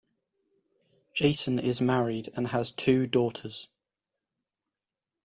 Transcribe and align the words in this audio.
Jason 1.13 1.59
is 1.59 1.79
married 1.79 2.29
and 2.35 2.47
has 2.47 2.71
two 2.71 3.05
daughters. 3.05 3.69